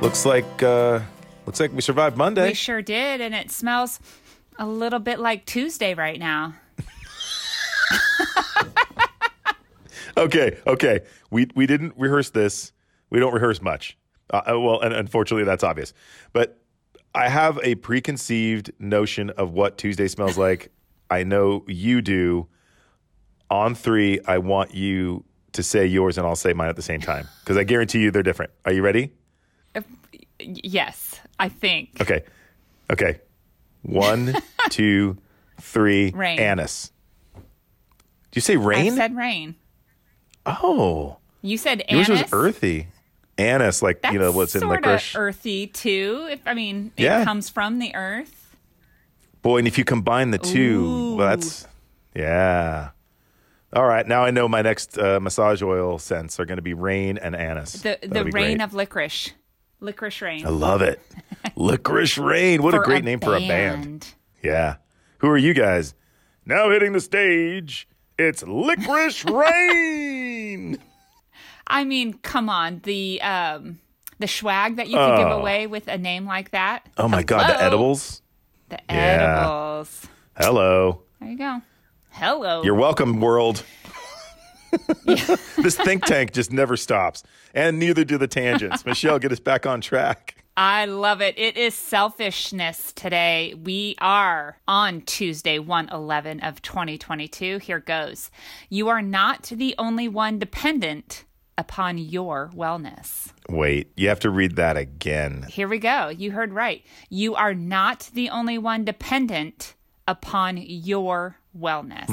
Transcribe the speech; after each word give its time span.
Looks 0.00 0.24
like 0.24 0.62
uh, 0.62 1.00
looks 1.44 1.58
like 1.58 1.72
we 1.72 1.80
survived 1.80 2.16
Monday. 2.16 2.48
We 2.48 2.54
sure 2.54 2.80
did, 2.80 3.20
and 3.20 3.34
it 3.34 3.50
smells 3.50 3.98
a 4.56 4.64
little 4.64 5.00
bit 5.00 5.18
like 5.18 5.44
Tuesday 5.44 5.94
right 5.94 6.20
now. 6.20 6.54
okay, 10.16 10.56
okay. 10.68 11.00
We 11.32 11.48
we 11.56 11.66
didn't 11.66 11.94
rehearse 11.96 12.30
this. 12.30 12.72
We 13.10 13.18
don't 13.18 13.34
rehearse 13.34 13.60
much. 13.60 13.98
Uh, 14.30 14.42
uh, 14.52 14.60
well, 14.60 14.80
and 14.80 14.94
unfortunately, 14.94 15.44
that's 15.44 15.64
obvious. 15.64 15.92
But 16.32 16.60
I 17.12 17.28
have 17.28 17.58
a 17.64 17.74
preconceived 17.74 18.70
notion 18.78 19.30
of 19.30 19.52
what 19.52 19.78
Tuesday 19.78 20.06
smells 20.06 20.38
like. 20.46 20.70
I 21.10 21.24
know 21.24 21.64
you 21.66 22.02
do. 22.02 22.46
On 23.50 23.74
three, 23.74 24.20
I 24.26 24.38
want 24.38 24.74
you 24.74 25.24
to 25.54 25.62
say 25.64 25.86
yours, 25.86 26.18
and 26.18 26.26
I'll 26.26 26.36
say 26.36 26.52
mine 26.52 26.68
at 26.68 26.76
the 26.76 26.82
same 26.82 27.00
time 27.00 27.26
because 27.40 27.56
I 27.56 27.64
guarantee 27.64 28.00
you 28.00 28.12
they're 28.12 28.22
different. 28.22 28.52
Are 28.64 28.72
you 28.72 28.82
ready? 28.82 29.10
Yes, 30.40 31.20
I 31.38 31.48
think. 31.48 32.00
Okay. 32.00 32.22
Okay. 32.92 33.20
One, 33.82 34.34
two, 34.70 35.16
three. 35.60 36.10
Rain. 36.10 36.38
Anise. 36.38 36.90
Did 37.34 38.36
you 38.36 38.40
say 38.42 38.56
rain? 38.56 38.92
I 38.92 38.96
said 38.96 39.16
rain. 39.16 39.56
oh, 40.46 41.18
You 41.42 41.58
said 41.58 41.82
yours 41.88 42.08
anise. 42.08 42.22
was 42.22 42.32
earthy. 42.32 42.88
Anise, 43.38 43.82
like 43.82 44.02
That's 44.02 44.12
you 44.12 44.18
know 44.18 44.32
what's 44.32 44.54
in 44.56 44.66
licorice. 44.68 45.14
earthy 45.14 45.68
too. 45.68 46.26
If 46.30 46.40
I 46.46 46.54
mean, 46.54 46.90
it 46.96 47.04
Yeah. 47.04 47.24
comes 47.24 47.48
from 47.48 47.78
the 47.78 47.94
earth. 47.94 48.56
Boy, 49.42 49.58
and 49.58 49.68
if 49.68 49.78
you 49.78 49.84
combine 49.84 50.32
the 50.32 50.38
two, 50.38 51.14
well, 51.16 51.28
that's 51.28 51.66
yeah. 52.14 52.90
All 53.72 53.84
right, 53.86 54.06
now 54.06 54.24
I 54.24 54.30
know 54.32 54.48
my 54.48 54.62
next 54.62 54.98
uh, 54.98 55.20
massage 55.20 55.62
oil 55.62 55.98
scents 55.98 56.40
are 56.40 56.44
going 56.46 56.56
to 56.56 56.62
be 56.62 56.74
rain 56.74 57.16
and 57.18 57.36
anise. 57.36 57.74
The 57.74 57.98
That'll 58.02 58.24
the 58.24 58.30
rain 58.32 58.56
great. 58.58 58.62
of 58.62 58.74
licorice, 58.74 59.30
licorice 59.80 60.20
rain. 60.22 60.46
I 60.46 60.50
love 60.50 60.82
it. 60.82 61.00
Licorice 61.56 62.18
rain. 62.18 62.62
What 62.62 62.74
a 62.74 62.78
great 62.80 63.04
name 63.04 63.20
for 63.20 63.34
a 63.34 63.40
band. 63.40 63.82
band. 63.82 64.14
Yeah. 64.42 64.76
Who 65.18 65.28
are 65.28 65.38
you 65.38 65.54
guys? 65.54 65.94
Now 66.46 66.70
hitting 66.70 66.92
the 66.92 67.00
stage, 67.00 67.88
it's 68.18 68.42
Licorice 68.42 69.24
Rain. 69.30 70.78
I 71.66 71.84
mean, 71.84 72.14
come 72.14 72.48
on, 72.48 72.80
the 72.84 73.20
um 73.22 73.78
the 74.18 74.26
swag 74.26 74.76
that 74.76 74.88
you 74.88 74.96
can 74.96 75.18
give 75.18 75.28
Oh. 75.28 75.38
away 75.40 75.66
with 75.66 75.86
a 75.88 75.98
name 75.98 76.24
like 76.26 76.50
that. 76.52 76.86
Oh 76.96 77.08
my 77.08 77.22
God, 77.22 77.48
the 77.50 77.62
edibles. 77.62 78.22
The 78.70 78.78
Yeah. 78.88 79.40
edibles. 79.42 80.06
Hello. 80.40 81.02
There 81.20 81.30
you 81.30 81.38
go. 81.38 81.62
Hello. 82.10 82.62
You're 82.62 82.74
welcome, 82.74 83.20
world. 83.20 83.62
this 85.04 85.76
think 85.76 86.04
tank 86.04 86.32
just 86.32 86.52
never 86.52 86.76
stops, 86.76 87.22
and 87.54 87.78
neither 87.78 88.04
do 88.04 88.18
the 88.18 88.28
tangents. 88.28 88.84
Michelle, 88.84 89.18
get 89.18 89.32
us 89.32 89.40
back 89.40 89.66
on 89.66 89.80
track. 89.80 90.38
I 90.56 90.86
love 90.86 91.20
it. 91.20 91.38
It 91.38 91.56
is 91.56 91.74
selfishness 91.74 92.92
today. 92.92 93.54
We 93.54 93.94
are 94.00 94.58
on 94.66 95.02
Tuesday, 95.02 95.60
111 95.60 96.40
of 96.40 96.60
2022. 96.62 97.58
Here 97.58 97.78
goes. 97.78 98.32
You 98.68 98.88
are 98.88 99.00
not 99.00 99.44
the 99.54 99.76
only 99.78 100.08
one 100.08 100.40
dependent 100.40 101.24
upon 101.56 101.98
your 101.98 102.50
wellness. 102.56 103.32
Wait, 103.48 103.92
you 103.96 104.08
have 104.08 104.18
to 104.20 104.30
read 104.30 104.56
that 104.56 104.76
again. 104.76 105.44
Here 105.48 105.68
we 105.68 105.78
go. 105.78 106.08
You 106.08 106.32
heard 106.32 106.52
right. 106.52 106.84
You 107.08 107.36
are 107.36 107.54
not 107.54 108.10
the 108.14 108.30
only 108.30 108.58
one 108.58 108.84
dependent 108.84 109.76
upon 110.08 110.56
your 110.56 111.36
wellness. 111.56 112.08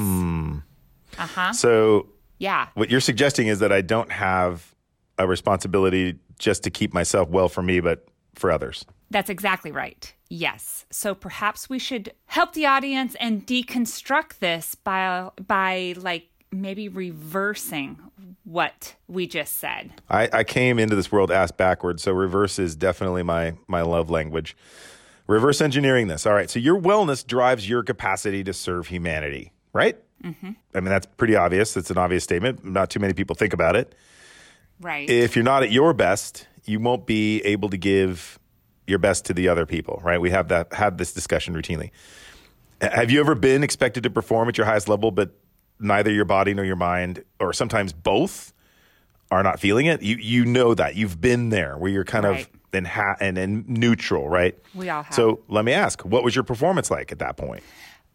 Uh 1.18 1.26
huh. 1.26 1.52
So, 1.52 2.10
Yeah. 2.38 2.68
what 2.74 2.90
you're 2.90 3.00
suggesting 3.00 3.46
is 3.46 3.60
that 3.60 3.72
I 3.72 3.80
don't 3.80 4.12
have 4.12 4.74
a 5.18 5.26
responsibility 5.26 6.18
just 6.38 6.62
to 6.64 6.70
keep 6.70 6.92
myself 6.92 7.28
well 7.28 7.48
for 7.48 7.62
me, 7.62 7.80
but 7.80 8.06
for 8.34 8.50
others. 8.50 8.84
That's 9.10 9.30
exactly 9.30 9.70
right. 9.72 10.12
Yes. 10.28 10.84
So 10.90 11.14
perhaps 11.14 11.70
we 11.70 11.78
should 11.78 12.12
help 12.26 12.52
the 12.52 12.66
audience 12.66 13.14
and 13.20 13.46
deconstruct 13.46 14.38
this 14.40 14.74
by 14.74 15.30
by 15.46 15.94
like 15.96 16.28
maybe 16.52 16.88
reversing 16.88 17.98
what 18.44 18.94
we 19.08 19.26
just 19.26 19.58
said. 19.58 19.92
I, 20.08 20.28
I 20.32 20.44
came 20.44 20.78
into 20.78 20.96
this 20.96 21.10
world 21.12 21.30
ass 21.30 21.50
backwards, 21.50 22.02
so 22.02 22.12
reverse 22.12 22.58
is 22.58 22.74
definitely 22.76 23.22
my 23.22 23.54
my 23.68 23.82
love 23.82 24.10
language. 24.10 24.56
Reverse 25.28 25.60
engineering 25.60 26.08
this. 26.08 26.26
All 26.26 26.34
right. 26.34 26.50
So 26.50 26.58
your 26.58 26.80
wellness 26.80 27.26
drives 27.26 27.68
your 27.68 27.82
capacity 27.82 28.44
to 28.44 28.52
serve 28.52 28.88
humanity, 28.88 29.52
right? 29.72 29.96
Mm-hmm. 30.24 30.50
I 30.74 30.80
mean, 30.80 30.88
that's 30.90 31.06
pretty 31.06 31.36
obvious. 31.36 31.76
It's 31.76 31.90
an 31.90 31.98
obvious 31.98 32.24
statement. 32.24 32.64
Not 32.64 32.90
too 32.90 33.00
many 33.00 33.12
people 33.12 33.36
think 33.36 33.52
about 33.52 33.76
it. 33.76 33.94
Right. 34.80 35.08
If 35.08 35.36
you're 35.36 35.44
not 35.44 35.62
at 35.62 35.70
your 35.70 35.92
best, 35.94 36.46
you 36.64 36.80
won't 36.80 37.06
be 37.06 37.40
able 37.42 37.68
to 37.70 37.76
give 37.76 38.38
your 38.86 38.98
best 38.98 39.24
to 39.26 39.34
the 39.34 39.48
other 39.48 39.66
people, 39.66 40.00
right? 40.04 40.20
We 40.20 40.30
have 40.30 40.48
that 40.48 40.72
have 40.74 40.96
this 40.98 41.12
discussion 41.12 41.54
routinely. 41.54 41.90
Have 42.80 43.10
you 43.10 43.20
ever 43.20 43.34
been 43.34 43.62
expected 43.64 44.02
to 44.02 44.10
perform 44.10 44.48
at 44.48 44.58
your 44.58 44.66
highest 44.66 44.88
level, 44.88 45.10
but 45.10 45.30
neither 45.80 46.10
your 46.12 46.24
body 46.26 46.54
nor 46.54 46.64
your 46.64 46.76
mind, 46.76 47.24
or 47.40 47.52
sometimes 47.52 47.92
both, 47.92 48.52
are 49.30 49.42
not 49.42 49.58
feeling 49.60 49.86
it? 49.86 50.02
You 50.02 50.16
you 50.16 50.44
know 50.44 50.74
that 50.74 50.94
you've 50.94 51.20
been 51.20 51.48
there, 51.48 51.76
where 51.78 51.90
you're 51.90 52.04
kind 52.04 52.24
Right. 52.26 52.40
of 52.42 52.48
in 52.74 52.84
ha- 52.84 53.16
and 53.20 53.38
in 53.38 53.64
neutral, 53.66 54.28
right? 54.28 54.56
We 54.74 54.90
all 54.90 55.02
have. 55.04 55.14
So 55.14 55.40
let 55.48 55.64
me 55.64 55.72
ask, 55.72 56.04
what 56.04 56.22
was 56.22 56.34
your 56.34 56.44
performance 56.44 56.90
like 56.90 57.10
at 57.12 57.18
that 57.20 57.36
point? 57.38 57.62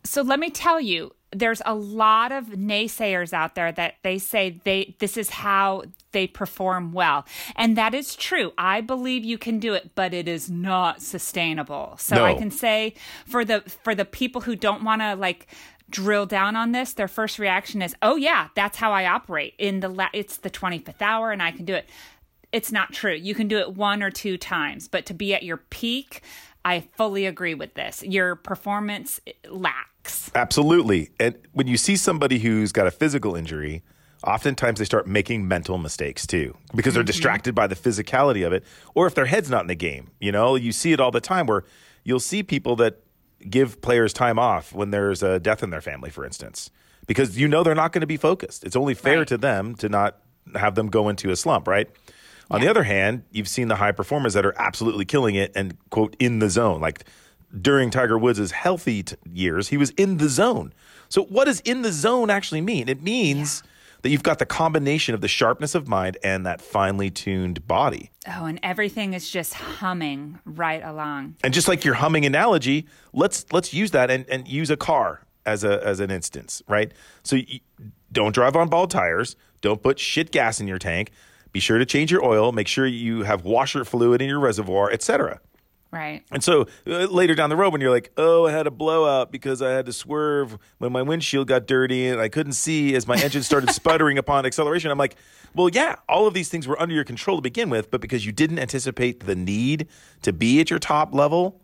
So 0.03 0.21
let 0.21 0.39
me 0.39 0.49
tell 0.49 0.79
you, 0.79 1.13
there's 1.33 1.61
a 1.65 1.73
lot 1.73 2.31
of 2.31 2.47
naysayers 2.47 3.31
out 3.31 3.55
there 3.55 3.71
that 3.71 3.95
they 4.03 4.17
say 4.17 4.59
they 4.63 4.95
this 4.99 5.15
is 5.15 5.29
how 5.29 5.83
they 6.11 6.27
perform 6.27 6.91
well. 6.91 7.25
And 7.55 7.77
that 7.77 7.93
is 7.93 8.15
true. 8.15 8.51
I 8.57 8.81
believe 8.81 9.23
you 9.23 9.37
can 9.37 9.59
do 9.59 9.73
it, 9.73 9.91
but 9.95 10.13
it 10.13 10.27
is 10.27 10.49
not 10.49 11.01
sustainable. 11.01 11.95
So 11.97 12.17
I 12.25 12.33
can 12.33 12.51
say 12.51 12.95
for 13.25 13.45
the 13.45 13.61
for 13.83 13.95
the 13.95 14.05
people 14.05 14.41
who 14.41 14.55
don't 14.55 14.83
want 14.83 15.01
to 15.01 15.15
like 15.15 15.47
drill 15.89 16.25
down 16.25 16.55
on 16.55 16.71
this, 16.73 16.93
their 16.93 17.07
first 17.07 17.39
reaction 17.39 17.81
is, 17.81 17.95
"Oh 18.01 18.17
yeah, 18.17 18.49
that's 18.55 18.77
how 18.77 18.91
I 18.91 19.05
operate. 19.05 19.53
In 19.57 19.79
the 19.79 19.89
la- 19.89 20.09
it's 20.13 20.37
the 20.37 20.49
25th 20.49 21.01
hour 21.01 21.31
and 21.31 21.41
I 21.41 21.51
can 21.51 21.63
do 21.65 21.75
it." 21.75 21.89
It's 22.51 22.73
not 22.73 22.91
true. 22.91 23.13
You 23.13 23.33
can 23.33 23.47
do 23.47 23.59
it 23.59 23.75
one 23.75 24.03
or 24.03 24.11
two 24.11 24.37
times, 24.37 24.89
but 24.89 25.05
to 25.05 25.13
be 25.13 25.33
at 25.33 25.43
your 25.43 25.55
peak, 25.55 26.21
I 26.63 26.81
fully 26.95 27.25
agree 27.25 27.53
with 27.53 27.73
this. 27.73 28.03
Your 28.03 28.35
performance 28.35 29.19
lacks. 29.49 30.31
Absolutely. 30.35 31.09
And 31.19 31.35
when 31.53 31.67
you 31.67 31.77
see 31.77 31.95
somebody 31.95 32.39
who's 32.39 32.71
got 32.71 32.87
a 32.87 32.91
physical 32.91 33.35
injury, 33.35 33.83
oftentimes 34.23 34.79
they 34.79 34.85
start 34.85 35.07
making 35.07 35.47
mental 35.47 35.77
mistakes 35.77 36.27
too 36.27 36.55
because 36.75 36.93
they're 36.93 37.01
mm-hmm. 37.01 37.07
distracted 37.07 37.55
by 37.55 37.67
the 37.67 37.75
physicality 37.75 38.45
of 38.45 38.53
it 38.53 38.63
or 38.93 39.07
if 39.07 39.15
their 39.15 39.25
head's 39.25 39.49
not 39.49 39.61
in 39.61 39.67
the 39.67 39.75
game. 39.75 40.11
You 40.19 40.31
know, 40.31 40.55
you 40.55 40.71
see 40.71 40.93
it 40.93 40.99
all 40.99 41.11
the 41.11 41.21
time 41.21 41.47
where 41.47 41.63
you'll 42.03 42.19
see 42.19 42.43
people 42.43 42.75
that 42.77 42.99
give 43.49 43.81
players 43.81 44.13
time 44.13 44.37
off 44.37 44.73
when 44.73 44.91
there's 44.91 45.23
a 45.23 45.39
death 45.39 45.63
in 45.63 45.71
their 45.71 45.81
family, 45.81 46.11
for 46.11 46.23
instance, 46.23 46.69
because 47.07 47.39
you 47.39 47.47
know 47.47 47.63
they're 47.63 47.73
not 47.73 47.91
going 47.91 48.01
to 48.01 48.07
be 48.07 48.17
focused. 48.17 48.63
It's 48.63 48.75
only 48.75 48.93
fair 48.93 49.19
Right. 49.19 49.27
to 49.29 49.37
them 49.37 49.75
to 49.75 49.89
not 49.89 50.19
have 50.55 50.75
them 50.75 50.87
go 50.87 51.09
into 51.09 51.31
a 51.31 51.35
slump, 51.35 51.67
right? 51.67 51.89
On 52.51 52.59
the 52.59 52.67
other 52.67 52.83
hand, 52.83 53.23
you've 53.31 53.47
seen 53.47 53.69
the 53.69 53.77
high 53.77 53.93
performers 53.93 54.33
that 54.33 54.45
are 54.45 54.53
absolutely 54.59 55.05
killing 55.05 55.35
it 55.35 55.51
and 55.55 55.77
quote 55.89 56.15
in 56.19 56.39
the 56.39 56.49
zone. 56.49 56.81
Like 56.81 57.05
during 57.59 57.89
Tiger 57.89 58.17
Woods' 58.17 58.51
healthy 58.51 59.03
t- 59.03 59.15
years, 59.31 59.69
he 59.69 59.77
was 59.77 59.91
in 59.91 60.17
the 60.17 60.27
zone. 60.27 60.73
So 61.07 61.23
what 61.23 61.45
does 61.45 61.61
in 61.61 61.81
the 61.81 61.91
zone 61.91 62.29
actually 62.29 62.61
mean? 62.61 62.89
It 62.89 63.01
means 63.01 63.63
that 64.01 64.09
you've 64.09 64.23
got 64.23 64.39
the 64.39 64.45
combination 64.45 65.15
of 65.15 65.21
the 65.21 65.27
sharpness 65.27 65.75
of 65.75 65.87
mind 65.87 66.17
and 66.23 66.45
that 66.45 66.59
finely 66.59 67.09
tuned 67.09 67.67
body. 67.67 68.11
Oh, 68.27 68.45
and 68.45 68.59
everything 68.63 69.13
is 69.13 69.29
just 69.29 69.53
humming 69.53 70.39
right 70.43 70.83
along. 70.83 71.35
And 71.43 71.53
just 71.53 71.67
like 71.67 71.85
your 71.85 71.95
humming 71.95 72.25
analogy, 72.25 72.87
let's 73.13 73.45
let's 73.53 73.73
use 73.73 73.91
that 73.91 74.11
and, 74.11 74.27
and 74.29 74.47
use 74.47 74.69
a 74.69 74.77
car 74.77 75.21
as 75.45 75.63
a 75.63 75.85
as 75.85 75.99
an 75.99 76.11
instance, 76.11 76.61
right? 76.67 76.91
So 77.23 77.37
you, 77.37 77.59
don't 78.11 78.33
drive 78.33 78.55
on 78.55 78.67
bald 78.67 78.91
tires. 78.91 79.35
Don't 79.61 79.81
put 79.81 79.99
shit 79.99 80.31
gas 80.31 80.59
in 80.59 80.67
your 80.67 80.79
tank. 80.79 81.11
Be 81.51 81.59
sure 81.59 81.77
to 81.77 81.85
change 81.85 82.11
your 82.11 82.23
oil. 82.23 82.51
Make 82.51 82.67
sure 82.67 82.85
you 82.85 83.23
have 83.23 83.43
washer 83.43 83.83
fluid 83.83 84.21
in 84.21 84.29
your 84.29 84.39
reservoir, 84.39 84.89
etc. 84.91 85.39
Right. 85.91 86.23
And 86.31 86.41
so 86.41 86.67
uh, 86.87 87.07
later 87.07 87.35
down 87.35 87.49
the 87.49 87.57
road, 87.57 87.73
when 87.73 87.81
you're 87.81 87.91
like, 87.91 88.11
"Oh, 88.15 88.47
I 88.47 88.51
had 88.51 88.65
a 88.65 88.71
blowout 88.71 89.29
because 89.29 89.61
I 89.61 89.71
had 89.71 89.85
to 89.87 89.93
swerve 89.93 90.57
when 90.77 90.93
my 90.93 91.01
windshield 91.01 91.47
got 91.49 91.67
dirty 91.67 92.07
and 92.07 92.21
I 92.21 92.29
couldn't 92.29 92.53
see 92.53 92.95
as 92.95 93.05
my 93.07 93.17
engine 93.17 93.43
started 93.43 93.69
sputtering 93.73 94.17
upon 94.17 94.45
acceleration," 94.45 94.89
I'm 94.89 94.97
like, 94.97 95.17
"Well, 95.53 95.67
yeah, 95.67 95.95
all 96.07 96.27
of 96.27 96.33
these 96.33 96.47
things 96.47 96.65
were 96.65 96.81
under 96.81 96.95
your 96.95 97.03
control 97.03 97.35
to 97.37 97.41
begin 97.41 97.69
with, 97.69 97.91
but 97.91 97.99
because 97.99 98.25
you 98.25 98.31
didn't 98.31 98.59
anticipate 98.59 99.25
the 99.25 99.35
need 99.35 99.87
to 100.21 100.31
be 100.31 100.61
at 100.61 100.69
your 100.69 100.79
top 100.79 101.13
level, 101.13 101.59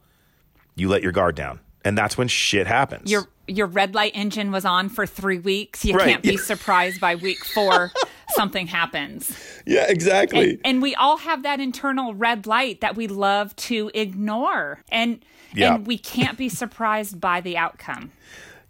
you 0.75 0.89
let 0.89 1.01
your 1.03 1.13
guard 1.13 1.35
down, 1.35 1.61
and 1.85 1.97
that's 1.97 2.17
when 2.17 2.27
shit 2.27 2.67
happens." 2.67 3.09
Your 3.09 3.29
your 3.47 3.67
red 3.67 3.95
light 3.95 4.11
engine 4.13 4.51
was 4.51 4.65
on 4.65 4.89
for 4.89 5.05
three 5.05 5.39
weeks. 5.39 5.85
You 5.85 5.95
Right. 5.95 6.05
can't 6.09 6.21
be 6.23 6.35
surprised 6.51 6.99
by 6.99 7.15
week 7.15 7.45
four 7.45 7.93
something 8.35 8.67
happens. 8.67 9.31
yeah, 9.65 9.85
exactly. 9.87 10.51
And, 10.51 10.59
and 10.65 10.81
we 10.81 10.95
all 10.95 11.17
have 11.17 11.43
that 11.43 11.59
internal 11.59 12.13
red 12.13 12.45
light 12.47 12.81
that 12.81 12.95
we 12.95 13.07
love 13.07 13.55
to 13.57 13.89
ignore. 13.93 14.83
And 14.89 15.23
Yeah. 15.53 15.75
and 15.75 15.87
we 15.87 15.97
can't 15.97 16.37
be 16.37 16.49
surprised 16.49 17.19
by 17.21 17.41
the 17.41 17.57
outcome. 17.57 18.11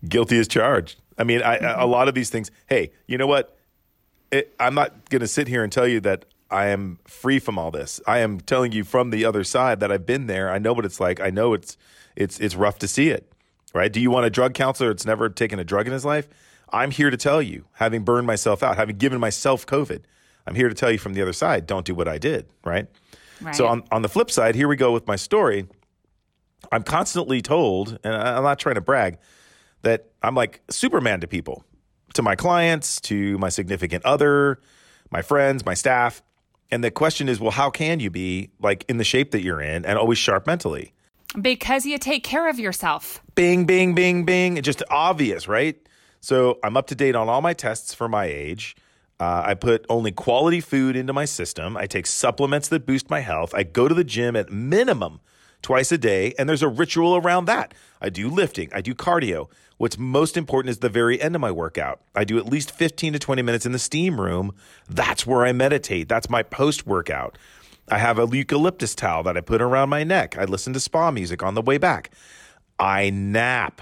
guilty 0.07 0.37
as 0.39 0.47
charged. 0.47 0.99
I 1.17 1.23
mean, 1.23 1.41
I, 1.41 1.57
Mm-hmm. 1.57 1.81
a 1.81 1.85
lot 1.85 2.07
of 2.07 2.13
these 2.15 2.29
things. 2.29 2.51
Hey, 2.67 2.91
you 3.07 3.17
know 3.17 3.27
what? 3.27 3.57
It, 4.31 4.53
I'm 4.59 4.75
not 4.75 5.09
going 5.09 5.21
to 5.21 5.27
sit 5.27 5.47
here 5.47 5.63
and 5.63 5.71
tell 5.71 5.87
you 5.87 5.99
that 6.01 6.25
I 6.51 6.67
am 6.67 6.99
free 7.07 7.39
from 7.39 7.57
all 7.57 7.71
this. 7.71 7.99
I 8.05 8.19
am 8.19 8.39
telling 8.39 8.71
you 8.73 8.83
from 8.83 9.09
the 9.09 9.25
other 9.25 9.43
side 9.43 9.79
that 9.79 9.91
I've 9.91 10.05
been 10.05 10.27
there. 10.27 10.49
I 10.51 10.59
know 10.59 10.73
what 10.73 10.85
it's 10.85 10.99
like. 10.99 11.19
I 11.19 11.29
know 11.29 11.53
it's 11.53 11.77
it's 12.15 12.39
it's 12.39 12.55
rough 12.55 12.77
to 12.79 12.87
see 12.87 13.09
it. 13.09 13.31
Right? 13.73 13.91
Do 13.91 13.99
you 13.99 14.11
want 14.11 14.25
a 14.25 14.29
drug 14.29 14.53
counselor 14.53 14.89
that's 14.89 15.05
never 15.05 15.29
taken 15.29 15.59
a 15.59 15.63
drug 15.63 15.87
in 15.87 15.93
his 15.93 16.05
life? 16.05 16.27
I'm 16.71 16.91
here 16.91 17.09
to 17.09 17.17
tell 17.17 17.41
you, 17.41 17.65
having 17.73 18.03
burned 18.03 18.27
myself 18.27 18.63
out, 18.63 18.77
having 18.77 18.97
given 18.97 19.19
myself 19.19 19.65
COVID, 19.65 20.01
I'm 20.45 20.55
here 20.55 20.69
to 20.69 20.75
tell 20.75 20.91
you 20.91 20.97
from 20.97 21.13
the 21.13 21.21
other 21.21 21.33
side, 21.33 21.65
don't 21.65 21.85
do 21.85 21.95
what 21.95 22.07
I 22.07 22.17
did, 22.17 22.47
right? 22.63 22.87
Right. 23.41 23.55
So 23.55 23.67
on 23.67 23.83
on 23.91 24.01
the 24.01 24.09
flip 24.09 24.31
side, 24.31 24.55
here 24.55 24.67
we 24.67 24.75
go 24.75 24.91
with 24.91 25.07
my 25.07 25.15
story. 25.15 25.67
I'm 26.71 26.83
constantly 26.83 27.41
told, 27.41 27.99
and 28.03 28.13
I'm 28.13 28.43
not 28.43 28.59
trying 28.59 28.75
to 28.75 28.81
brag, 28.81 29.19
that 29.83 30.07
I'm 30.21 30.35
like 30.35 30.61
Superman 30.69 31.21
to 31.21 31.27
people, 31.27 31.63
to 32.13 32.21
my 32.21 32.35
clients, 32.35 32.99
to 33.01 33.37
my 33.37 33.49
significant 33.49 34.03
other, 34.05 34.59
my 35.11 35.21
friends, 35.21 35.65
my 35.65 35.75
staff. 35.75 36.21
And 36.69 36.83
the 36.83 36.91
question 36.91 37.29
is, 37.29 37.39
well, 37.39 37.51
how 37.51 37.69
can 37.69 37.99
you 37.99 38.09
be 38.09 38.49
like 38.59 38.83
in 38.89 38.97
the 38.97 39.05
shape 39.05 39.31
that 39.31 39.41
you're 39.41 39.61
in 39.61 39.85
and 39.85 39.97
always 39.97 40.17
sharp 40.17 40.47
mentally? 40.47 40.93
because 41.41 41.85
you 41.85 41.97
take 41.97 42.23
care 42.23 42.49
of 42.49 42.59
yourself. 42.59 43.21
Bing, 43.35 43.65
bing, 43.65 43.93
bing, 43.93 44.23
bing. 44.23 44.57
It's 44.57 44.65
just 44.65 44.83
obvious, 44.89 45.47
right? 45.47 45.77
So 46.27 46.59
I'm 46.61 46.75
up 46.75 46.87
to 46.87 46.95
date 46.95 47.15
on 47.15 47.29
all 47.29 47.39
my 47.39 47.53
tests 47.53 47.93
for 47.93 48.09
my 48.09 48.25
age. 48.25 48.75
Uh, 49.17 49.43
I 49.45 49.53
put 49.53 49.85
only 49.87 50.11
quality 50.11 50.59
food 50.59 50.97
into 50.97 51.13
my 51.13 51.23
system. 51.23 51.77
I 51.77 51.85
take 51.85 52.05
supplements 52.05 52.67
that 52.67 52.85
boost 52.85 53.09
my 53.09 53.21
health. 53.21 53.53
I 53.55 53.63
go 53.63 53.87
to 53.87 53.95
the 53.95 54.03
gym 54.03 54.35
at 54.35 54.51
minimum 54.51 55.21
twice 55.61 55.89
a 55.93 55.97
day, 55.97 56.33
and 56.37 56.49
there's 56.49 56.61
a 56.61 56.67
ritual 56.67 57.15
around 57.15 57.45
that. 57.45 57.73
I 58.01 58.09
do 58.09 58.29
lifting, 58.29 58.69
I 58.73 58.81
do 58.81 58.93
cardio. 58.93 59.47
What's 59.77 59.97
most 59.97 60.35
important 60.35 60.71
is 60.71 60.79
the 60.79 60.89
very 60.89 61.21
end 61.21 61.33
of 61.33 61.39
my 61.39 61.49
workout. 61.49 62.01
I 62.13 62.25
do 62.25 62.37
at 62.37 62.45
least 62.45 62.71
15 62.71 63.13
to 63.13 63.19
20 63.19 63.41
minutes 63.41 63.65
in 63.65 63.71
the 63.71 63.79
steam 63.79 64.19
room. 64.19 64.53
That's 64.89 65.25
where 65.25 65.45
I 65.45 65.53
meditate. 65.53 66.09
That's 66.09 66.29
my 66.29 66.43
post 66.43 66.85
workout. 66.85 67.37
I 67.87 67.99
have 67.99 68.19
a 68.19 68.27
eucalyptus 68.27 68.95
towel 68.95 69.23
that 69.23 69.37
I 69.37 69.39
put 69.39 69.61
around 69.61 69.87
my 69.87 70.03
neck. 70.03 70.37
I 70.37 70.43
listen 70.43 70.73
to 70.73 70.81
spa 70.81 71.09
music 71.09 71.41
on 71.41 71.53
the 71.53 71.61
way 71.61 71.77
back. 71.77 72.11
I 72.77 73.11
nap. 73.11 73.81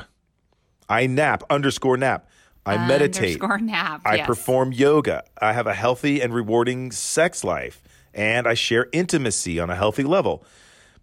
I 0.88 1.08
nap, 1.08 1.42
underscore 1.50 1.98
nap. 1.98 2.28
I 2.66 2.88
meditate. 2.88 3.40
Nap. 3.62 4.02
I 4.06 4.16
yes. 4.16 4.28
perform 4.28 4.72
yoga. 4.72 5.24
I 5.42 5.54
have 5.54 5.68
a 5.68 5.74
healthy 5.74 6.22
and 6.22 6.34
rewarding 6.34 6.92
sex 6.92 7.44
life. 7.44 7.84
And 8.14 8.48
I 8.48 8.54
share 8.54 8.88
intimacy 8.94 9.60
on 9.60 9.70
a 9.70 9.76
healthy 9.76 10.04
level. 10.04 10.44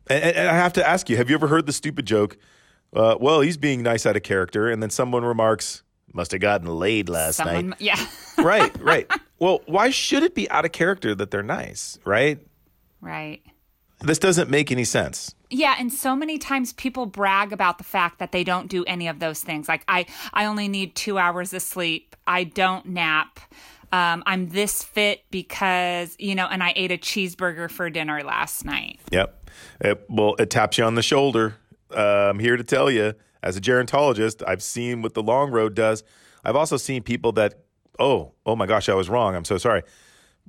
And, 0.09 0.23
and- 0.25 0.49
I 0.49 0.55
have 0.55 0.73
to 0.75 0.87
ask 0.89 1.09
you 1.11 1.17
have 1.17 1.29
you 1.31 1.37
ever 1.37 1.49
heard 1.49 1.67
the 1.67 1.73
stupid 1.73 2.07
joke? 2.07 2.37
Uh, 2.95 3.17
well, 3.21 3.41
he's 3.41 3.57
being 3.57 3.83
nice 3.83 4.05
out 4.07 4.17
of 4.17 4.23
character. 4.23 4.69
And 4.69 4.83
then 4.83 4.91
someone 4.91 5.25
remarks, 5.25 5.83
must 6.15 6.33
have 6.33 6.41
gotten 6.41 6.67
laid 6.67 7.09
last 7.09 7.37
Someone, 7.37 7.71
night. 7.71 7.81
yeah, 7.81 8.07
right, 8.39 8.71
right. 8.83 9.11
Well, 9.39 9.61
why 9.67 9.91
should 9.91 10.23
it 10.23 10.37
be 10.37 10.49
out 10.51 10.65
of 10.65 10.71
character 10.71 11.17
that 11.17 11.33
they're 11.33 11.43
nice, 11.43 11.99
right? 12.05 12.39
right. 13.01 13.43
This 14.03 14.19
doesn't 14.19 14.51
make 14.51 14.73
any 14.73 14.85
sense. 14.85 15.35
Yeah, 15.51 15.77
and 15.79 15.93
so 15.93 16.17
many 16.17 16.39
times 16.39 16.73
people 16.73 17.07
brag 17.07 17.53
about 17.53 17.79
the 17.79 17.85
fact 17.85 18.19
that 18.19 18.33
they 18.33 18.43
don't 18.43 18.69
do 18.69 18.85
any 18.85 19.07
of 19.07 19.19
those 19.19 19.43
things. 19.43 19.69
Like 19.69 19.85
I, 19.87 20.07
I 20.33 20.47
only 20.47 20.67
need 20.69 20.95
two 20.95 21.19
hours 21.19 21.53
of 21.53 21.63
sleep. 21.63 22.17
I 22.27 22.45
don't 22.45 22.87
nap. 22.87 23.39
Um, 23.93 24.23
I'm 24.25 24.49
this 24.49 24.83
fit 24.83 25.23
because 25.31 26.17
you 26.19 26.35
know, 26.35 26.47
and 26.47 26.63
I 26.63 26.73
ate 26.75 26.91
a 26.91 26.97
cheeseburger 26.97 27.71
for 27.71 27.91
dinner 27.91 28.23
last 28.23 28.65
night. 28.65 29.01
Yep. 29.11 29.51
It, 29.81 30.07
well, 30.09 30.35
it 30.39 30.51
taps 30.51 30.79
you 30.79 30.85
on 30.85 30.95
the 30.95 31.03
shoulder. 31.03 31.57
Uh, 31.95 32.31
I'm 32.31 32.39
here 32.39 32.57
to 32.57 32.65
tell 32.65 32.91
you, 32.91 33.13
as 33.43 33.57
a 33.57 33.61
gerontologist, 33.61 34.43
I've 34.47 34.63
seen 34.63 35.03
what 35.03 35.13
the 35.15 35.23
long 35.23 35.51
road 35.51 35.75
does. 35.75 36.03
I've 36.45 36.57
also 36.57 36.79
seen 36.79 37.03
people 37.03 37.33
that, 37.33 37.55
oh, 37.99 38.33
oh 38.47 38.57
my 38.57 38.67
gosh, 38.67 38.89
I 38.89 38.95
was 38.95 39.11
wrong. 39.11 39.35
I'm 39.37 39.45
so 39.45 39.59
sorry. 39.59 39.83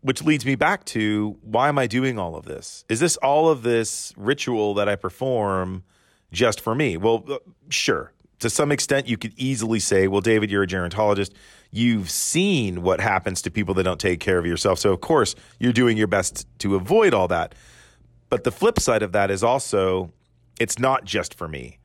Which 0.01 0.21
leads 0.21 0.45
me 0.45 0.55
back 0.55 0.83
to 0.85 1.37
why 1.41 1.69
am 1.69 1.79
I 1.79 1.87
doing 1.87 2.19
all 2.19 2.35
of 2.35 2.45
this? 2.45 2.83
Is 2.89 2.99
this 2.99 3.15
all 3.17 3.49
of 3.49 3.63
this 3.63 4.13
ritual 4.17 4.73
that 4.73 4.89
I 4.89 4.95
perform 4.95 5.83
just 6.31 6.59
for 6.59 6.75
me? 6.75 6.97
Well, 6.97 7.23
uh, 7.29 7.37
sure. 7.69 8.11
To 8.39 8.49
some 8.49 8.71
extent, 8.73 9.07
you 9.07 9.17
could 9.17 9.33
easily 9.37 9.79
say, 9.79 10.09
well, 10.09 10.19
David, 10.19 10.51
you're 10.51 10.63
a 10.63 10.67
gerontologist. 10.67 11.31
You've 11.71 12.09
seen 12.09 12.81
what 12.81 12.99
happens 12.99 13.41
to 13.43 13.51
people 13.51 13.73
that 13.75 13.83
don't 13.83 13.99
take 13.99 14.19
care 14.19 14.37
of 14.37 14.45
yourself. 14.45 14.79
So, 14.79 14.91
of 14.91 14.99
course, 14.99 15.35
you're 15.59 15.71
doing 15.71 15.95
your 15.95 16.07
best 16.07 16.45
to 16.59 16.75
avoid 16.75 17.13
all 17.13 17.29
that. 17.29 17.55
But 18.29 18.43
the 18.43 18.51
flip 18.51 18.79
side 18.79 19.03
of 19.03 19.13
that 19.13 19.31
is 19.31 19.43
also, 19.43 20.11
it's 20.59 20.77
not 20.77 21.05
just 21.05 21.35
for 21.35 21.47
me. 21.47 21.79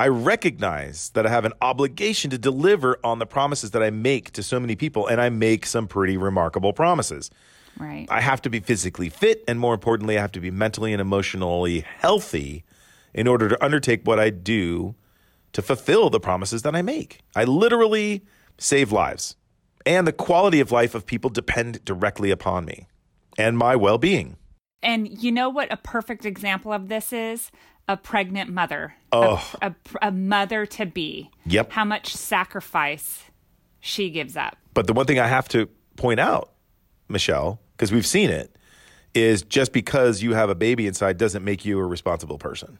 I 0.00 0.08
recognize 0.08 1.10
that 1.10 1.26
I 1.26 1.28
have 1.28 1.44
an 1.44 1.52
obligation 1.60 2.30
to 2.30 2.38
deliver 2.38 2.98
on 3.04 3.18
the 3.18 3.26
promises 3.26 3.72
that 3.72 3.82
I 3.82 3.90
make 3.90 4.30
to 4.30 4.42
so 4.42 4.58
many 4.58 4.74
people, 4.74 5.06
and 5.06 5.20
I 5.20 5.28
make 5.28 5.66
some 5.66 5.86
pretty 5.86 6.16
remarkable 6.16 6.72
promises. 6.72 7.30
Right. 7.78 8.06
I 8.08 8.22
have 8.22 8.40
to 8.42 8.48
be 8.48 8.60
physically 8.60 9.10
fit, 9.10 9.44
and 9.46 9.60
more 9.60 9.74
importantly, 9.74 10.16
I 10.16 10.22
have 10.22 10.32
to 10.32 10.40
be 10.40 10.50
mentally 10.50 10.94
and 10.94 11.02
emotionally 11.02 11.80
healthy 11.80 12.64
in 13.12 13.28
order 13.28 13.50
to 13.50 13.62
undertake 13.62 14.00
what 14.04 14.18
I 14.18 14.30
do 14.30 14.94
to 15.52 15.60
fulfill 15.60 16.08
the 16.08 16.18
promises 16.18 16.62
that 16.62 16.74
I 16.74 16.80
make. 16.80 17.20
I 17.36 17.44
literally 17.44 18.24
save 18.56 18.92
lives, 18.92 19.36
and 19.84 20.06
the 20.06 20.14
quality 20.14 20.60
of 20.60 20.72
life 20.72 20.94
of 20.94 21.04
people 21.04 21.28
depend 21.28 21.84
directly 21.84 22.30
upon 22.30 22.64
me 22.64 22.86
and 23.36 23.58
my 23.58 23.76
well 23.76 23.98
being. 23.98 24.38
And 24.82 25.22
you 25.22 25.30
know 25.30 25.50
what 25.50 25.70
a 25.70 25.76
perfect 25.76 26.24
example 26.24 26.72
of 26.72 26.88
this 26.88 27.12
is? 27.12 27.50
A 27.90 27.96
pregnant 27.96 28.48
mother. 28.48 28.94
Oh. 29.10 29.44
A, 29.60 29.66
a, 29.66 29.74
a 30.00 30.12
mother 30.12 30.64
to 30.64 30.86
be. 30.86 31.28
Yep. 31.46 31.72
How 31.72 31.84
much 31.84 32.14
sacrifice 32.14 33.24
she 33.80 34.10
gives 34.10 34.36
up. 34.36 34.56
But 34.74 34.86
the 34.86 34.92
one 34.92 35.06
thing 35.06 35.18
I 35.18 35.26
have 35.26 35.48
to 35.48 35.68
point 35.96 36.20
out, 36.20 36.52
Michelle, 37.08 37.58
because 37.72 37.90
we've 37.90 38.06
seen 38.06 38.30
it, 38.30 38.56
is 39.12 39.42
just 39.42 39.72
because 39.72 40.22
you 40.22 40.34
have 40.34 40.50
a 40.50 40.54
baby 40.54 40.86
inside 40.86 41.18
doesn't 41.18 41.42
make 41.42 41.64
you 41.64 41.80
a 41.80 41.84
responsible 41.84 42.38
person. 42.38 42.78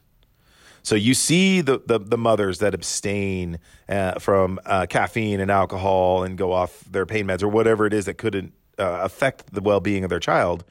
So 0.81 0.95
you 0.95 1.13
see 1.13 1.59
the 1.59 1.81
the, 1.85 1.99
the 1.99 2.17
mothers 2.17 2.59
that 2.59 2.73
abstain 2.73 3.59
uh, 3.89 4.17
from 4.19 4.61
uh, 4.65 4.85
caffeine 4.89 5.41
and 5.41 5.51
alcohol 5.51 6.23
and 6.23 6.37
go 6.37 6.53
off 6.53 6.85
their 6.89 7.05
pain 7.05 7.27
meds 7.27 7.43
or 7.43 7.49
whatever 7.49 7.85
it 7.85 7.93
is 7.93 8.05
that 8.05 8.17
could 8.17 8.53
uh, 8.79 9.01
affect 9.03 9.53
the 9.53 9.59
well 9.59 9.81
being 9.81 10.05
of 10.05 10.09
their 10.09 10.21
child, 10.21 10.63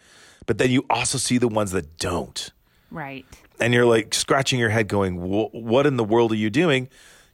but 0.47 0.57
then 0.57 0.71
you 0.71 0.87
also 0.89 1.19
see 1.19 1.37
the 1.37 1.47
ones 1.47 1.73
that 1.73 1.99
don't 1.99 2.53
Right. 2.91 3.27
And 3.61 3.73
you're 3.75 3.87
like 3.87 4.15
scratching 4.15 4.59
your 4.59 4.71
head 4.71 4.89
going 4.89 5.17
"Wh- 5.17 5.55
what 5.55 5.87
in 5.87 5.97
the 5.97 6.05
world 6.05 6.33
are 6.33 6.37
you 6.37 6.51
doing? 6.51 6.89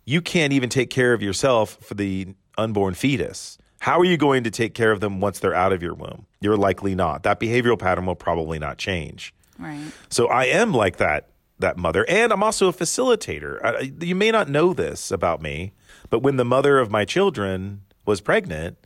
You 0.04 0.20
can't 0.20 0.52
even 0.52 0.68
take 0.68 0.90
care 0.90 1.12
of 1.12 1.22
yourself 1.22 1.78
for 1.82 1.94
the 1.94 2.28
unborn 2.58 2.94
fetus. 2.94 3.58
How 3.80 3.98
are 4.00 4.04
you 4.04 4.16
going 4.16 4.44
to 4.44 4.50
take 4.50 4.74
care 4.74 4.90
of 4.92 5.00
them 5.00 5.20
once 5.20 5.38
they're 5.38 5.54
out 5.54 5.72
of 5.72 5.82
your 5.82 5.94
womb? 5.94 6.26
You're 6.40 6.56
likely 6.56 6.94
not. 6.94 7.22
That 7.24 7.38
behavioral 7.38 7.78
pattern 7.78 8.06
will 8.06 8.14
probably 8.14 8.58
not 8.58 8.78
change. 8.78 9.32
Right. 9.58 9.90
so 10.10 10.26
i 10.26 10.44
am 10.44 10.74
like 10.74 10.98
that 10.98 11.30
that 11.60 11.78
mother 11.78 12.04
and 12.10 12.30
i'm 12.30 12.42
also 12.42 12.68
a 12.68 12.74
facilitator. 12.74 13.58
I, 13.64 13.90
you 14.04 14.14
may 14.14 14.30
not 14.30 14.50
know 14.50 14.74
this 14.74 15.10
about 15.10 15.40
me 15.40 15.72
but 16.10 16.18
when 16.18 16.36
the 16.36 16.44
mother 16.44 16.78
of 16.78 16.90
my 16.90 17.06
children 17.06 17.80
was 18.04 18.20
pregnant 18.20 18.76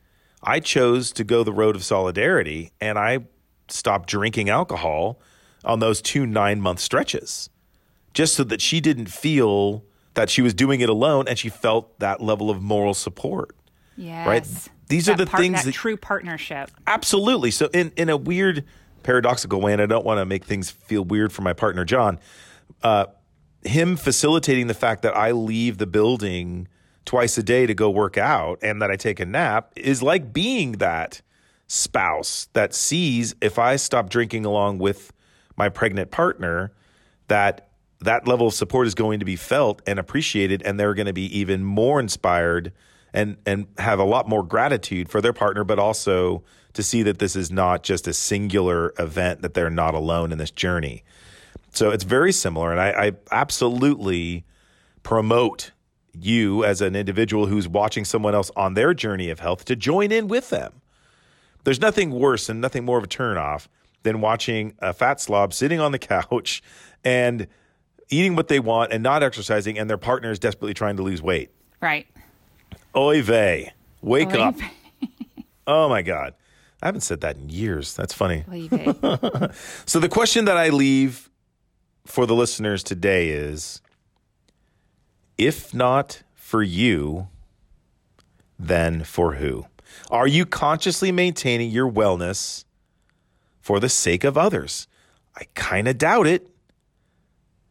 i 0.44 0.60
chose 0.60 1.10
to 1.12 1.24
go 1.24 1.42
the 1.42 1.52
road 1.52 1.74
of 1.74 1.82
solidarity 1.82 2.70
and 2.80 3.00
i 3.00 3.18
stopped 3.66 4.08
drinking 4.08 4.48
alcohol 4.48 5.18
on 5.64 5.78
those 5.80 6.00
two 6.02 6.26
nine 6.26 6.60
month 6.60 6.80
stretches 6.80 7.50
just 8.14 8.34
so 8.34 8.44
that 8.44 8.60
she 8.60 8.80
didn't 8.80 9.06
feel 9.06 9.84
that 10.14 10.28
she 10.28 10.42
was 10.42 10.52
doing 10.54 10.80
it 10.80 10.88
alone 10.88 11.28
and 11.28 11.38
she 11.38 11.48
felt 11.48 11.98
that 12.00 12.20
level 12.20 12.50
of 12.50 12.60
moral 12.62 12.94
support 12.94 13.54
Yes. 13.96 14.26
Right? 14.26 14.46
These 14.88 15.10
are 15.10 15.14
the 15.16 15.26
part- 15.26 15.42
things 15.42 15.58
that 15.60 15.66
that- 15.66 15.74
true 15.74 15.96
partnership. 15.98 16.70
Absolutely. 16.86 17.50
So 17.50 17.68
in 17.74 17.92
in 17.96 18.08
a 18.08 18.16
weird 18.16 18.64
paradoxical 19.02 19.60
way, 19.60 19.72
and 19.74 19.82
I 19.82 19.86
don't 19.86 20.06
want 20.06 20.18
to 20.20 20.24
make 20.24 20.44
things 20.44 20.70
feel 20.70 21.04
weird 21.04 21.32
for 21.34 21.42
my 21.42 21.52
partner 21.52 21.84
John, 21.84 22.18
uh, 22.82 23.06
him 23.62 23.96
facilitating 23.96 24.68
the 24.68 24.74
fact 24.74 25.02
that 25.02 25.14
I 25.14 25.32
leave 25.32 25.76
the 25.76 25.86
building 25.86 26.66
twice 27.04 27.36
a 27.36 27.42
day 27.42 27.66
to 27.66 27.74
go 27.74 27.90
work 27.90 28.16
out 28.16 28.58
and 28.62 28.80
that 28.80 28.90
I 28.90 28.96
take 28.96 29.20
a 29.20 29.26
nap 29.26 29.70
is 29.76 30.02
like 30.02 30.32
being 30.32 30.72
that 30.72 31.20
spouse 31.66 32.48
that 32.54 32.72
sees 32.74 33.34
if 33.42 33.58
I 33.58 33.76
stop 33.76 34.08
drinking 34.08 34.46
along 34.46 34.78
with 34.78 35.12
my 35.60 35.68
pregnant 35.68 36.10
partner 36.10 36.72
that 37.28 37.68
that 38.00 38.26
level 38.26 38.46
of 38.46 38.54
support 38.54 38.86
is 38.86 38.94
going 38.94 39.18
to 39.18 39.26
be 39.26 39.36
felt 39.36 39.82
and 39.86 39.98
appreciated 39.98 40.62
and 40.62 40.80
they're 40.80 40.94
going 40.94 41.06
to 41.06 41.12
be 41.12 41.38
even 41.38 41.62
more 41.62 42.00
inspired 42.00 42.72
and 43.12 43.36
and 43.44 43.66
have 43.76 43.98
a 43.98 44.04
lot 44.04 44.26
more 44.26 44.42
gratitude 44.42 45.10
for 45.10 45.20
their 45.20 45.34
partner 45.34 45.62
but 45.62 45.78
also 45.78 46.42
to 46.72 46.82
see 46.82 47.02
that 47.02 47.18
this 47.18 47.36
is 47.36 47.50
not 47.50 47.82
just 47.82 48.08
a 48.08 48.14
singular 48.14 48.94
event 48.98 49.42
that 49.42 49.52
they're 49.52 49.68
not 49.68 49.92
alone 49.92 50.32
in 50.32 50.38
this 50.38 50.50
journey. 50.50 51.04
So 51.72 51.90
it's 51.90 52.04
very 52.04 52.32
similar 52.32 52.70
and 52.70 52.80
i, 52.80 53.08
I 53.08 53.12
absolutely 53.30 54.46
promote 55.02 55.72
you 56.14 56.64
as 56.64 56.80
an 56.80 56.96
individual 56.96 57.48
who's 57.48 57.68
watching 57.68 58.06
someone 58.06 58.34
else 58.34 58.50
on 58.56 58.72
their 58.72 58.94
journey 58.94 59.28
of 59.28 59.40
health 59.40 59.66
to 59.66 59.76
join 59.76 60.10
in 60.10 60.26
with 60.26 60.48
them. 60.48 60.80
There's 61.64 61.82
nothing 61.82 62.12
worse 62.12 62.48
and 62.48 62.62
nothing 62.62 62.86
more 62.86 62.96
of 62.96 63.04
a 63.04 63.08
turnoff 63.08 63.68
than 64.02 64.20
watching 64.20 64.74
a 64.80 64.92
fat 64.92 65.20
slob 65.20 65.52
sitting 65.52 65.80
on 65.80 65.92
the 65.92 65.98
couch 65.98 66.62
and 67.04 67.46
eating 68.08 68.34
what 68.36 68.48
they 68.48 68.58
want 68.60 68.92
and 68.92 69.02
not 69.02 69.22
exercising, 69.22 69.78
and 69.78 69.88
their 69.88 69.98
partner 69.98 70.30
is 70.30 70.38
desperately 70.38 70.74
trying 70.74 70.96
to 70.96 71.02
lose 71.02 71.22
weight. 71.22 71.50
Right. 71.80 72.06
Oy 72.96 73.22
vey, 73.22 73.72
wake 74.02 74.34
Oy 74.34 74.40
up. 74.40 74.56
vey. 74.56 74.70
Oh 75.66 75.88
my 75.88 76.02
God. 76.02 76.34
I 76.82 76.86
haven't 76.86 77.02
said 77.02 77.20
that 77.20 77.36
in 77.36 77.48
years. 77.48 77.94
That's 77.94 78.12
funny. 78.14 78.44
So 79.86 80.00
the 80.00 80.08
question 80.08 80.46
that 80.46 80.56
I 80.56 80.70
leave 80.70 81.30
for 82.06 82.26
the 82.26 82.34
listeners 82.34 82.82
today 82.82 83.28
is 83.28 83.80
if 85.38 85.72
not 85.72 86.22
for 86.34 86.62
you, 86.62 87.28
then 88.58 89.04
for 89.04 89.34
who? 89.34 89.66
Are 90.10 90.26
you 90.26 90.44
consciously 90.44 91.12
maintaining 91.12 91.70
your 91.70 91.90
wellness 91.90 92.64
for 93.60 93.80
the 93.80 93.88
sake 93.88 94.24
of 94.24 94.36
others? 94.36 94.88
I 95.36 95.44
kind 95.54 95.88
of 95.88 95.98
doubt 95.98 96.26
it. 96.26 96.48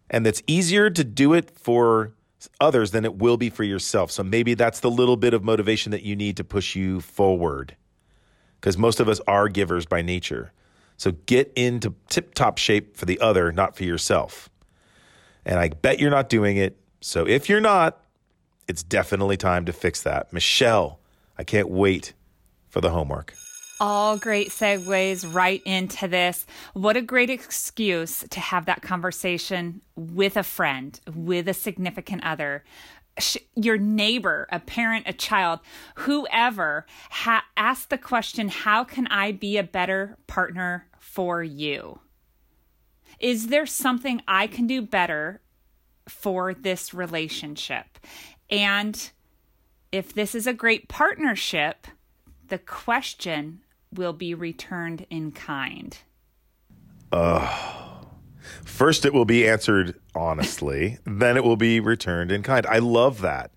And 0.10 0.26
it's 0.26 0.42
easier 0.48 0.90
to 0.90 1.04
do 1.04 1.34
it 1.34 1.52
for 1.52 2.14
others 2.60 2.92
than 2.92 3.06
it 3.06 3.16
will 3.16 3.38
be 3.38 3.50
for 3.50 3.64
yourself. 3.64 4.12
So 4.12 4.24
maybe 4.24 4.54
that's 4.54 4.80
the 4.80 4.90
little 4.90 5.18
bit 5.18 5.34
of 5.34 5.44
motivation 5.44 5.92
that 5.92 6.04
you 6.04 6.16
need 6.16 6.38
to 6.38 6.44
push 6.44 6.76
you 6.76 7.02
forward. 7.02 7.76
Because 8.60 8.78
most 8.78 9.00
of 9.00 9.08
us 9.08 9.20
are 9.28 9.48
givers 9.48 9.86
by 9.86 10.02
nature. 10.02 10.52
So 10.98 11.12
get 11.26 11.52
into 11.56 11.96
tip 12.10 12.34
top 12.34 12.58
shape 12.58 12.98
for 12.98 13.06
the 13.06 13.20
other, 13.20 13.52
not 13.52 13.76
for 13.76 13.84
yourself. 13.84 14.50
And 15.46 15.60
I 15.60 15.70
bet 15.70 16.00
you're 16.00 16.12
not 16.12 16.28
doing 16.28 16.58
it. 16.58 16.78
So 17.02 17.26
if 17.26 17.48
you're 17.48 17.62
not, 17.62 18.04
it's 18.68 18.84
definitely 18.84 19.38
time 19.38 19.66
to 19.66 19.74
fix 19.74 20.04
that. 20.04 20.34
Michelle, 20.34 21.00
I 21.38 21.44
can't 21.44 21.70
wait 21.70 22.14
for 22.68 22.82
the 22.82 22.90
homework. 22.90 23.34
All 23.82 24.18
great 24.18 24.50
segues 24.50 25.34
right 25.34 25.62
into 25.64 26.08
this. 26.10 26.46
What 26.74 26.98
a 26.98 27.02
great 27.02 27.30
excuse 27.30 28.26
to 28.30 28.40
have 28.42 28.66
that 28.66 28.82
conversation 28.82 29.82
with 29.96 30.36
a 30.36 30.44
friend, 30.44 31.00
with 31.16 31.48
a 31.48 31.54
significant 31.54 32.26
other, 32.26 32.66
your 33.56 33.78
neighbor, 33.78 34.48
a 34.52 34.60
parent, 34.60 35.06
a 35.08 35.14
child, 35.14 35.60
whoever. 35.96 36.86
Ha- 37.10 37.46
ask 37.56 37.88
the 37.88 37.98
question 37.98 38.50
How 38.50 38.84
can 38.84 39.08
I 39.08 39.32
be 39.32 39.58
a 39.58 39.64
better 39.64 40.18
partner 40.28 40.88
for 41.00 41.42
you? 41.42 42.02
Is 43.20 43.48
there 43.48 43.66
something 43.66 44.22
I 44.28 44.48
can 44.48 44.68
do 44.68 44.82
better 44.82 45.42
for 46.08 46.54
this 46.54 46.94
relationship? 46.94 47.98
And 48.50 49.10
if 49.92 50.14
this 50.14 50.36
is 50.36 50.48
a 50.48 50.54
great 50.54 50.90
partnership, 50.90 51.88
the 52.48 52.58
question 52.58 53.62
will 53.94 54.14
be 54.14 54.34
returned 54.34 55.06
in 55.10 55.32
kind. 55.32 55.98
First, 58.66 59.06
it 59.06 59.14
will 59.14 59.26
be 59.26 59.48
answered 59.48 60.00
honestly, 60.16 60.98
then 61.06 61.38
it 61.38 61.44
will 61.44 61.58
be 61.58 61.80
returned 61.80 62.32
in 62.32 62.44
kind. 62.44 62.66
I 62.68 62.80
love 62.80 63.22
that. 63.22 63.52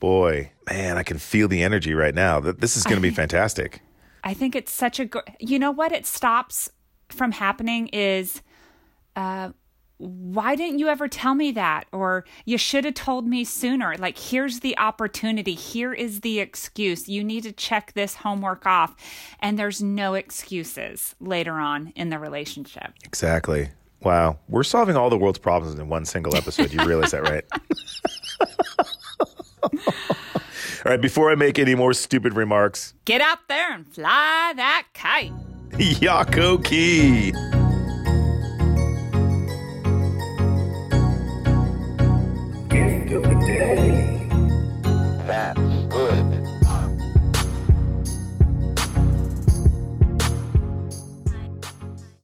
Boy, 0.00 0.50
man, 0.68 0.98
I 0.98 1.02
can 1.04 1.18
feel 1.18 1.46
the 1.48 1.62
energy 1.62 1.94
right 1.94 2.14
now. 2.14 2.40
Th- 2.40 2.56
This 2.56 2.76
is 2.76 2.82
going 2.82 2.96
to 2.96 3.02
be 3.02 3.10
fantastic. 3.10 3.80
I 4.24 4.34
think 4.34 4.56
it's 4.56 4.72
such 4.72 4.98
a 4.98 5.04
good. 5.04 5.22
You 5.38 5.58
know 5.58 5.70
what? 5.70 5.92
It 5.92 6.06
stops 6.06 6.70
from 7.08 7.32
happening 7.32 7.88
is, 7.88 8.42
uh, 9.14 9.50
why 10.02 10.56
didn't 10.56 10.80
you 10.80 10.88
ever 10.88 11.06
tell 11.06 11.34
me 11.34 11.52
that? 11.52 11.84
Or 11.92 12.24
you 12.44 12.58
should 12.58 12.84
have 12.84 12.94
told 12.94 13.26
me 13.26 13.44
sooner. 13.44 13.94
Like, 13.98 14.18
here's 14.18 14.60
the 14.60 14.76
opportunity. 14.76 15.54
Here 15.54 15.92
is 15.92 16.22
the 16.22 16.40
excuse. 16.40 17.08
You 17.08 17.22
need 17.22 17.44
to 17.44 17.52
check 17.52 17.92
this 17.94 18.16
homework 18.16 18.66
off. 18.66 18.96
And 19.38 19.56
there's 19.58 19.80
no 19.80 20.14
excuses 20.14 21.14
later 21.20 21.52
on 21.52 21.92
in 21.94 22.08
the 22.10 22.18
relationship. 22.18 22.92
Exactly. 23.04 23.70
Wow. 24.00 24.38
We're 24.48 24.64
solving 24.64 24.96
all 24.96 25.08
the 25.08 25.18
world's 25.18 25.38
problems 25.38 25.78
in 25.78 25.88
one 25.88 26.04
single 26.04 26.34
episode. 26.34 26.72
You 26.72 26.84
realize 26.84 27.12
that, 27.12 27.22
right? 27.22 27.44
all 29.62 29.70
right. 30.84 31.00
Before 31.00 31.30
I 31.30 31.36
make 31.36 31.60
any 31.60 31.76
more 31.76 31.92
stupid 31.92 32.34
remarks, 32.34 32.94
Get 33.04 33.20
out 33.20 33.46
there 33.48 33.72
and 33.72 33.86
fly 33.86 34.52
that 34.56 34.88
kite. 34.94 35.32
Yako 35.70 36.64
Key. 36.64 37.32